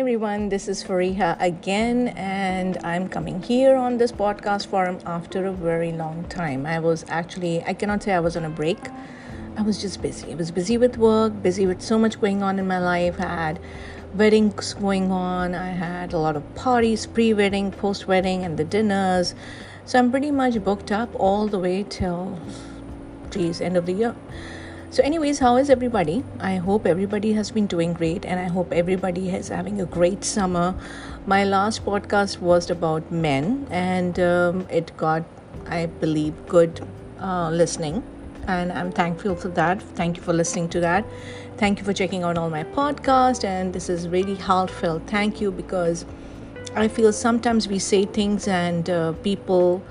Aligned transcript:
everyone. 0.00 0.48
This 0.48 0.66
is 0.66 0.82
Fariha 0.82 1.36
again, 1.38 2.08
and 2.16 2.78
I'm 2.82 3.06
coming 3.06 3.42
here 3.42 3.76
on 3.76 3.98
this 3.98 4.10
podcast 4.10 4.68
forum 4.68 4.98
after 5.04 5.44
a 5.44 5.52
very 5.52 5.92
long 5.92 6.24
time. 6.30 6.64
I 6.64 6.78
was 6.78 7.04
actually, 7.08 7.62
I 7.64 7.74
cannot 7.74 8.02
say 8.02 8.14
I 8.14 8.20
was 8.20 8.34
on 8.34 8.46
a 8.46 8.48
break. 8.48 8.78
I 9.58 9.62
was 9.62 9.78
just 9.78 10.00
busy. 10.00 10.32
I 10.32 10.36
was 10.36 10.50
busy 10.50 10.78
with 10.78 10.96
work, 10.96 11.42
busy 11.42 11.66
with 11.66 11.82
so 11.82 11.98
much 11.98 12.18
going 12.18 12.42
on 12.42 12.58
in 12.58 12.66
my 12.66 12.78
life. 12.78 13.20
I 13.20 13.26
had 13.26 13.60
weddings 14.14 14.72
going 14.72 15.12
on, 15.12 15.54
I 15.54 15.72
had 15.72 16.14
a 16.14 16.18
lot 16.18 16.34
of 16.34 16.54
parties, 16.54 17.04
pre 17.04 17.34
wedding, 17.34 17.70
post 17.70 18.08
wedding, 18.08 18.42
and 18.42 18.56
the 18.56 18.64
dinners. 18.64 19.34
So 19.84 19.98
I'm 19.98 20.10
pretty 20.10 20.30
much 20.30 20.64
booked 20.64 20.90
up 20.90 21.10
all 21.14 21.46
the 21.46 21.58
way 21.58 21.84
till, 21.86 22.40
geez, 23.30 23.60
end 23.60 23.76
of 23.76 23.84
the 23.84 23.92
year. 23.92 24.16
So, 24.92 25.04
anyways, 25.04 25.38
how 25.38 25.56
is 25.56 25.70
everybody? 25.70 26.24
I 26.40 26.56
hope 26.56 26.84
everybody 26.84 27.32
has 27.34 27.52
been 27.52 27.68
doing 27.68 27.92
great 27.92 28.24
and 28.24 28.40
I 28.40 28.48
hope 28.48 28.72
everybody 28.72 29.30
is 29.30 29.46
having 29.46 29.80
a 29.80 29.86
great 29.86 30.24
summer. 30.24 30.74
My 31.26 31.44
last 31.44 31.84
podcast 31.84 32.40
was 32.40 32.70
about 32.70 33.08
men 33.12 33.68
and 33.70 34.18
um, 34.18 34.66
it 34.68 34.90
got, 34.96 35.22
I 35.68 35.86
believe, 35.86 36.34
good 36.48 36.84
uh, 37.20 37.50
listening. 37.50 38.02
And 38.48 38.72
I'm 38.72 38.90
thankful 38.90 39.36
for 39.36 39.46
that. 39.50 39.80
Thank 39.80 40.16
you 40.16 40.24
for 40.24 40.32
listening 40.32 40.68
to 40.70 40.80
that. 40.80 41.04
Thank 41.56 41.78
you 41.78 41.84
for 41.84 41.92
checking 41.92 42.24
out 42.24 42.36
all 42.36 42.50
my 42.50 42.64
podcast. 42.64 43.44
And 43.44 43.72
this 43.72 43.88
is 43.88 44.08
really 44.08 44.34
heartfelt. 44.34 45.06
Thank 45.06 45.40
you 45.40 45.52
because 45.52 46.04
I 46.74 46.88
feel 46.88 47.12
sometimes 47.12 47.68
we 47.68 47.78
say 47.78 48.06
things 48.06 48.48
and 48.48 48.90
uh, 48.90 49.12
people 49.12 49.84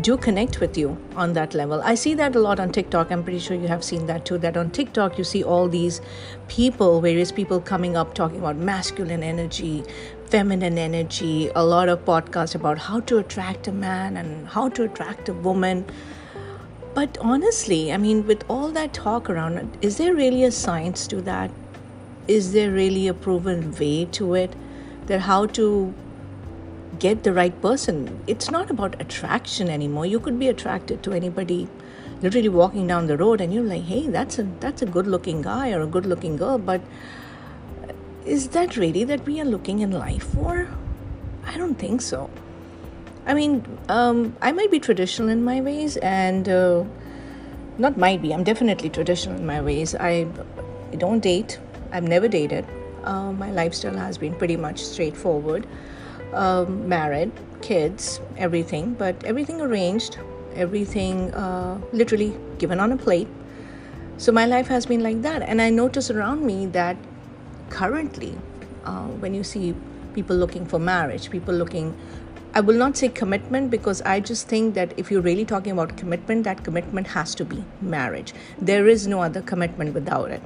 do 0.00 0.16
connect 0.16 0.60
with 0.60 0.76
you 0.76 0.96
on 1.14 1.34
that 1.34 1.54
level. 1.54 1.80
I 1.82 1.94
see 1.94 2.14
that 2.14 2.34
a 2.34 2.40
lot 2.40 2.58
on 2.58 2.72
TikTok. 2.72 3.12
I'm 3.12 3.22
pretty 3.22 3.38
sure 3.38 3.56
you 3.56 3.68
have 3.68 3.84
seen 3.84 4.06
that 4.06 4.24
too. 4.24 4.38
That 4.38 4.56
on 4.56 4.70
TikTok, 4.70 5.18
you 5.18 5.24
see 5.24 5.44
all 5.44 5.68
these 5.68 6.00
people, 6.48 7.00
various 7.00 7.30
people 7.30 7.60
coming 7.60 7.96
up 7.96 8.14
talking 8.14 8.38
about 8.38 8.56
masculine 8.56 9.22
energy, 9.22 9.84
feminine 10.26 10.78
energy, 10.78 11.48
a 11.54 11.64
lot 11.64 11.88
of 11.88 12.04
podcasts 12.04 12.54
about 12.56 12.78
how 12.78 13.00
to 13.00 13.18
attract 13.18 13.68
a 13.68 13.72
man 13.72 14.16
and 14.16 14.48
how 14.48 14.68
to 14.70 14.82
attract 14.82 15.28
a 15.28 15.32
woman. 15.32 15.84
But 16.94 17.16
honestly, 17.20 17.92
I 17.92 17.96
mean, 17.96 18.26
with 18.26 18.44
all 18.48 18.70
that 18.70 18.92
talk 18.92 19.30
around, 19.30 19.78
is 19.80 19.96
there 19.96 20.14
really 20.14 20.42
a 20.44 20.50
science 20.50 21.06
to 21.08 21.20
that? 21.22 21.50
Is 22.26 22.52
there 22.52 22.70
really 22.70 23.06
a 23.06 23.14
proven 23.14 23.72
way 23.76 24.06
to 24.06 24.34
it? 24.34 24.54
That 25.06 25.20
how 25.20 25.46
to 25.46 25.94
get 26.98 27.22
the 27.22 27.32
right 27.32 27.60
person. 27.60 28.22
It's 28.26 28.50
not 28.50 28.70
about 28.70 29.00
attraction 29.00 29.68
anymore. 29.68 30.06
You 30.06 30.20
could 30.20 30.38
be 30.38 30.48
attracted 30.48 31.02
to 31.04 31.12
anybody 31.12 31.68
literally 32.22 32.48
walking 32.48 32.86
down 32.86 33.06
the 33.06 33.16
road 33.16 33.40
and 33.40 33.52
you're 33.52 33.64
like, 33.64 33.84
"Hey, 33.84 34.06
that's 34.08 34.38
a 34.38 34.46
that's 34.60 34.82
a 34.82 34.86
good-looking 34.86 35.42
guy 35.42 35.72
or 35.72 35.82
a 35.82 35.86
good-looking 35.86 36.36
girl." 36.36 36.58
But 36.58 36.80
is 38.24 38.48
that 38.48 38.76
really 38.76 39.04
that 39.04 39.26
we 39.26 39.40
are 39.40 39.44
looking 39.44 39.80
in 39.80 39.90
life 39.90 40.24
for? 40.34 40.68
I 41.46 41.56
don't 41.58 41.74
think 41.74 42.00
so. 42.00 42.30
I 43.26 43.34
mean, 43.34 43.64
um, 43.88 44.36
I 44.42 44.52
might 44.52 44.70
be 44.70 44.80
traditional 44.80 45.28
in 45.28 45.44
my 45.44 45.60
ways, 45.60 45.96
and 45.98 46.48
uh, 46.48 46.84
not 47.78 47.96
might 47.96 48.22
be. 48.22 48.32
I'm 48.32 48.44
definitely 48.44 48.90
traditional 48.90 49.36
in 49.36 49.46
my 49.46 49.60
ways. 49.60 49.94
I, 49.94 50.26
I 50.92 50.96
don't 50.96 51.20
date. 51.20 51.58
I've 51.92 52.04
never 52.04 52.28
dated. 52.28 52.66
Uh, 53.02 53.32
my 53.32 53.50
lifestyle 53.50 53.96
has 53.96 54.18
been 54.18 54.34
pretty 54.34 54.56
much 54.56 54.82
straightforward 54.82 55.66
um, 56.34 56.88
married, 56.88 57.32
kids, 57.62 58.20
everything, 58.36 58.94
but 58.94 59.22
everything 59.24 59.60
arranged, 59.60 60.18
everything 60.54 61.32
uh, 61.34 61.80
literally 61.92 62.36
given 62.58 62.80
on 62.80 62.92
a 62.92 62.96
plate. 62.96 63.28
So 64.16 64.32
my 64.32 64.46
life 64.46 64.68
has 64.68 64.86
been 64.86 65.02
like 65.02 65.22
that. 65.22 65.42
And 65.42 65.60
I 65.60 65.70
notice 65.70 66.10
around 66.10 66.44
me 66.44 66.66
that 66.66 66.96
currently, 67.70 68.36
uh, 68.84 69.06
when 69.22 69.34
you 69.34 69.42
see 69.42 69.74
people 70.14 70.36
looking 70.36 70.66
for 70.66 70.78
marriage, 70.78 71.30
people 71.30 71.54
looking 71.54 71.96
I 72.56 72.60
will 72.60 72.76
not 72.76 72.96
say 72.96 73.08
commitment 73.08 73.68
because 73.68 74.00
I 74.02 74.20
just 74.20 74.46
think 74.46 74.74
that 74.74 74.94
if 74.96 75.10
you're 75.10 75.20
really 75.20 75.44
talking 75.44 75.72
about 75.72 75.96
commitment, 75.96 76.44
that 76.44 76.62
commitment 76.62 77.08
has 77.08 77.34
to 77.34 77.44
be 77.44 77.64
marriage. 77.80 78.32
There 78.60 78.86
is 78.86 79.08
no 79.08 79.22
other 79.22 79.42
commitment 79.42 79.92
without 79.92 80.30
it. 80.30 80.40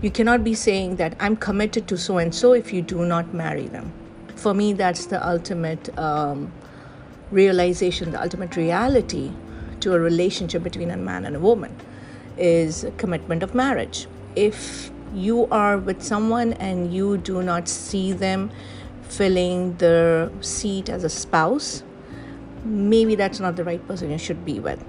You 0.00 0.12
cannot 0.12 0.44
be 0.44 0.54
saying 0.54 0.94
that 0.96 1.16
I'm 1.18 1.34
committed 1.34 1.88
to 1.88 1.98
so 1.98 2.18
and 2.18 2.32
so 2.32 2.52
if 2.52 2.72
you 2.72 2.82
do 2.82 3.04
not 3.04 3.34
marry 3.34 3.66
them 3.66 3.92
for 4.36 4.54
me, 4.54 4.72
that's 4.72 5.06
the 5.06 5.26
ultimate 5.26 5.96
um, 5.98 6.52
realization, 7.30 8.10
the 8.10 8.22
ultimate 8.22 8.56
reality 8.56 9.32
to 9.80 9.92
a 9.92 9.98
relationship 9.98 10.62
between 10.62 10.90
a 10.90 10.96
man 10.96 11.24
and 11.24 11.36
a 11.36 11.40
woman 11.40 11.74
is 12.36 12.86
commitment 12.96 13.42
of 13.42 13.54
marriage. 13.54 14.06
If 14.34 14.90
you 15.12 15.46
are 15.46 15.78
with 15.78 16.02
someone 16.02 16.54
and 16.54 16.92
you 16.92 17.18
do 17.18 17.42
not 17.42 17.68
see 17.68 18.12
them 18.12 18.50
filling 19.02 19.76
the 19.76 20.32
seat 20.40 20.88
as 20.88 21.04
a 21.04 21.08
spouse, 21.08 21.82
maybe 22.64 23.14
that's 23.14 23.40
not 23.40 23.56
the 23.56 23.64
right 23.64 23.86
person 23.86 24.10
you 24.10 24.18
should 24.18 24.44
be 24.44 24.58
with. 24.58 24.82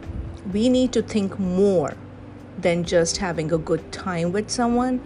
We 0.51 0.69
need 0.69 0.93
to 0.93 1.01
think 1.01 1.37
more 1.39 1.93
than 2.57 2.83
just 2.83 3.17
having 3.17 3.51
a 3.51 3.57
good 3.57 3.91
time 3.91 4.31
with 4.31 4.49
someone 4.49 5.01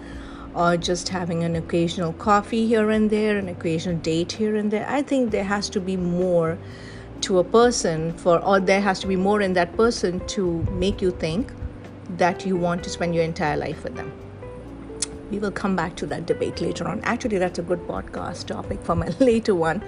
or 0.56 0.78
just 0.78 1.10
having 1.10 1.44
an 1.44 1.56
occasional 1.56 2.14
coffee 2.14 2.68
here 2.68 2.90
and 2.90 3.10
there, 3.10 3.38
an 3.38 3.48
occasional 3.48 3.98
date 3.98 4.32
here 4.32 4.56
and 4.56 4.72
there. 4.72 4.88
I 4.90 5.02
think 5.02 5.32
there 5.32 5.44
has 5.44 5.70
to 5.72 5.80
be 5.80 5.96
more 5.98 6.58
to 7.22 7.40
a 7.40 7.44
person 7.44 8.14
for 8.14 8.44
or 8.44 8.60
there 8.60 8.82
has 8.82 9.00
to 9.02 9.08
be 9.08 9.16
more 9.16 9.42
in 9.42 9.54
that 9.54 9.76
person 9.76 10.26
to 10.28 10.64
make 10.72 11.02
you 11.02 11.12
think 11.12 11.52
that 12.18 12.46
you 12.46 12.56
want 12.58 12.84
to 12.84 12.90
spend 12.90 13.14
your 13.14 13.24
entire 13.24 13.58
life 13.58 13.84
with 13.84 13.96
them. 13.96 14.12
We 15.30 15.38
will 15.38 15.52
come 15.52 15.76
back 15.76 15.96
to 15.98 16.08
that 16.08 16.26
debate 16.26 16.60
later 16.60 16.88
on. 16.88 17.02
Actually, 17.02 17.38
that's 17.38 17.60
a 17.60 17.62
good 17.62 17.86
podcast 17.88 18.48
topic 18.48 18.82
for 18.82 18.96
my 18.96 19.08
later 19.20 19.54
one. 19.54 19.84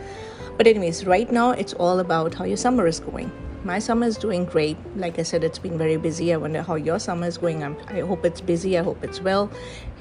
But, 0.58 0.68
anyways, 0.68 1.06
right 1.06 1.32
now 1.32 1.52
it's 1.52 1.74
all 1.74 2.00
about 2.00 2.36
how 2.36 2.46
your 2.46 2.58
summer 2.58 2.86
is 2.86 3.00
going 3.00 3.32
my 3.64 3.80
summer 3.80 4.08
is 4.08 4.18
doing 4.18 4.46
great. 4.46 4.78
Like 4.96 5.20
I 5.20 5.24
said, 5.24 5.44
it's 5.44 5.60
been 5.60 5.78
very 5.78 5.98
busy. 5.98 6.34
I 6.34 6.38
wonder 6.38 6.62
how 6.62 6.76
your 6.76 7.00
summer 7.00 7.28
is 7.28 7.38
going. 7.38 7.64
I'm, 7.64 7.78
I 7.88 8.00
hope 8.00 8.26
it's 8.26 8.42
busy. 8.42 8.78
I 8.78 8.84
hope 8.84 9.04
it's 9.04 9.22
well, 9.22 9.52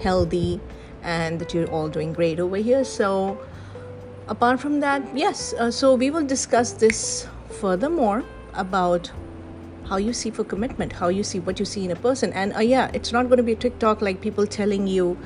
healthy, 0.00 0.60
and 1.02 1.38
that 1.40 1.52
you're 1.52 1.70
all 1.70 1.88
doing 1.88 2.12
great 2.12 2.40
over 2.40 2.56
here. 2.56 2.84
So, 2.84 3.38
apart 4.28 4.60
from 4.60 4.80
that, 4.80 5.02
yes. 5.16 5.52
Uh, 5.54 5.70
so 5.70 5.94
we 5.94 6.10
will 6.10 6.26
discuss 6.26 6.72
this 6.72 7.28
furthermore 7.48 8.24
about 8.54 9.10
how 9.88 9.96
you 9.96 10.12
see 10.12 10.30
for 10.30 10.44
commitment, 10.44 10.92
how 10.92 11.08
you 11.08 11.22
see 11.22 11.40
what 11.40 11.58
you 11.58 11.64
see 11.64 11.84
in 11.84 11.90
a 11.90 11.96
person. 11.96 12.32
And 12.32 12.54
uh, 12.54 12.60
yeah, 12.60 12.90
it's 12.94 13.12
not 13.12 13.24
going 13.24 13.38
to 13.38 13.42
be 13.42 13.52
a 13.52 13.56
TikTok 13.56 14.00
like 14.00 14.20
people 14.20 14.46
telling 14.46 14.86
you, 14.86 15.18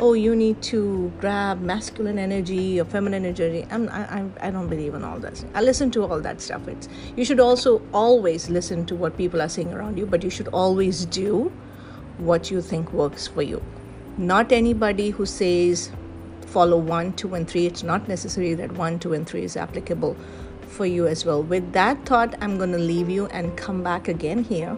oh, 0.00 0.14
you 0.14 0.34
need 0.34 0.62
to 0.62 1.12
grab 1.20 1.60
masculine 1.60 2.18
energy 2.18 2.80
or 2.80 2.86
feminine 2.86 3.26
energy. 3.26 3.66
I'm, 3.70 3.88
I, 3.90 4.24
I 4.40 4.50
don't 4.50 4.68
believe 4.68 4.94
in 4.94 5.04
all 5.04 5.18
that. 5.18 5.44
I 5.54 5.60
listen 5.60 5.90
to 5.92 6.04
all 6.04 6.20
that 6.20 6.40
stuff. 6.40 6.66
It's, 6.68 6.88
you 7.16 7.24
should 7.24 7.38
also 7.38 7.82
always 7.92 8.48
listen 8.48 8.86
to 8.86 8.94
what 8.94 9.18
people 9.18 9.42
are 9.42 9.48
saying 9.48 9.72
around 9.74 9.98
you, 9.98 10.06
but 10.06 10.24
you 10.24 10.30
should 10.30 10.48
always 10.48 11.04
do 11.04 11.52
what 12.16 12.50
you 12.50 12.62
think 12.62 12.92
works 12.94 13.26
for 13.26 13.42
you. 13.42 13.62
Not 14.16 14.52
anybody 14.52 15.10
who 15.10 15.26
says 15.26 15.90
follow 16.46 16.78
one, 16.78 17.12
two, 17.12 17.34
and 17.34 17.46
three. 17.46 17.66
It's 17.66 17.82
not 17.82 18.08
necessary 18.08 18.54
that 18.54 18.72
one, 18.72 18.98
two, 18.98 19.12
and 19.12 19.26
three 19.26 19.44
is 19.44 19.56
applicable 19.56 20.16
for 20.62 20.86
you 20.86 21.06
as 21.06 21.26
well. 21.26 21.42
With 21.42 21.72
that 21.72 22.06
thought, 22.06 22.34
I'm 22.40 22.56
going 22.56 22.72
to 22.72 22.78
leave 22.78 23.10
you 23.10 23.26
and 23.26 23.56
come 23.56 23.82
back 23.82 24.08
again 24.08 24.44
here 24.44 24.76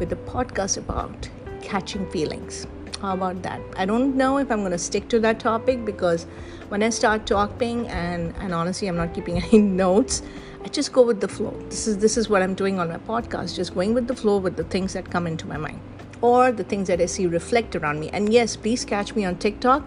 with 0.00 0.12
a 0.12 0.16
podcast 0.16 0.78
about 0.78 1.28
catching 1.62 2.10
feelings. 2.10 2.66
How 3.04 3.14
about 3.14 3.42
that? 3.42 3.60
I 3.76 3.84
don't 3.84 4.16
know 4.16 4.38
if 4.38 4.50
I'm 4.50 4.60
going 4.60 4.72
to 4.72 4.78
stick 4.78 5.08
to 5.10 5.20
that 5.20 5.38
topic 5.38 5.84
because 5.84 6.26
when 6.68 6.82
I 6.82 6.90
start 6.90 7.26
talking 7.26 7.86
and 7.88 8.34
and 8.40 8.54
honestly, 8.54 8.88
I'm 8.88 8.96
not 8.96 9.14
keeping 9.14 9.42
any 9.44 9.58
notes. 9.58 10.22
I 10.64 10.68
just 10.68 10.92
go 10.92 11.02
with 11.02 11.20
the 11.20 11.28
flow. 11.28 11.54
This 11.68 11.86
is 11.86 11.98
this 11.98 12.16
is 12.16 12.30
what 12.30 12.42
I'm 12.42 12.54
doing 12.54 12.78
on 12.78 12.88
my 12.88 12.98
podcast, 12.98 13.56
just 13.56 13.74
going 13.74 13.92
with 13.92 14.08
the 14.08 14.16
flow 14.16 14.38
with 14.38 14.56
the 14.56 14.64
things 14.64 14.94
that 14.94 15.10
come 15.10 15.26
into 15.26 15.46
my 15.46 15.58
mind 15.58 15.80
or 16.22 16.50
the 16.52 16.64
things 16.64 16.88
that 16.88 17.00
I 17.00 17.06
see 17.06 17.26
reflect 17.26 17.76
around 17.76 18.00
me. 18.00 18.08
And 18.10 18.32
yes, 18.32 18.56
please 18.56 18.84
catch 18.84 19.14
me 19.14 19.26
on 19.26 19.36
TikTok, 19.36 19.86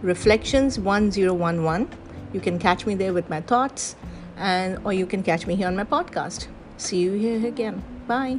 Reflections 0.00 0.78
1011. 0.78 1.88
You 2.32 2.40
can 2.40 2.58
catch 2.58 2.86
me 2.86 2.94
there 2.94 3.12
with 3.12 3.28
my 3.28 3.42
thoughts 3.42 3.94
and 4.38 4.78
or 4.84 4.94
you 4.94 5.06
can 5.06 5.22
catch 5.22 5.46
me 5.46 5.56
here 5.56 5.66
on 5.66 5.76
my 5.76 5.84
podcast. 5.84 6.48
See 6.78 7.00
you 7.00 7.12
here 7.12 7.46
again. 7.46 7.84
Bye. 8.06 8.38